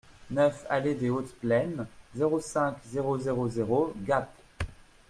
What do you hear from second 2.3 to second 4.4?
cinq, zéro zéro zéro, Gap